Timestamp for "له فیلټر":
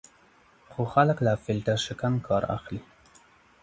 1.25-1.77